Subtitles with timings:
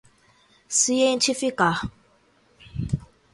[0.79, 1.79] cientificar